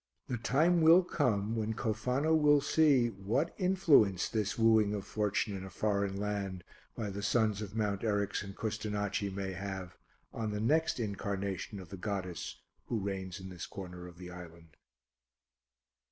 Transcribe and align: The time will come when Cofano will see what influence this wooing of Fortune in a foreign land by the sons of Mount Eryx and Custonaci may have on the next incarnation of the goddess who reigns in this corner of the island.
The 0.25 0.37
time 0.39 0.81
will 0.81 1.03
come 1.03 1.55
when 1.55 1.75
Cofano 1.75 2.33
will 2.33 2.59
see 2.59 3.09
what 3.09 3.53
influence 3.59 4.27
this 4.27 4.57
wooing 4.57 4.95
of 4.95 5.05
Fortune 5.05 5.55
in 5.55 5.63
a 5.63 5.69
foreign 5.69 6.17
land 6.17 6.63
by 6.95 7.11
the 7.11 7.21
sons 7.21 7.61
of 7.61 7.75
Mount 7.75 8.01
Eryx 8.01 8.41
and 8.41 8.55
Custonaci 8.55 9.29
may 9.31 9.51
have 9.51 9.99
on 10.33 10.49
the 10.49 10.59
next 10.59 10.99
incarnation 10.99 11.79
of 11.79 11.89
the 11.89 11.97
goddess 11.97 12.63
who 12.87 12.97
reigns 12.99 13.39
in 13.39 13.49
this 13.49 13.67
corner 13.67 14.07
of 14.07 14.17
the 14.17 14.31
island. 14.31 14.75